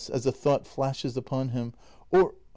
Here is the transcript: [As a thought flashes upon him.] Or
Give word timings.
[As 0.11 0.25
a 0.25 0.31
thought 0.31 0.65
flashes 0.65 1.15
upon 1.15 1.49
him.] 1.49 1.73
Or 2.09 2.33